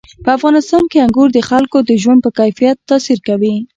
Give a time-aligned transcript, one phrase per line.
[0.23, 3.55] په افغانستان کې انګور د خلکو د ژوند په کیفیت تاثیر کوي.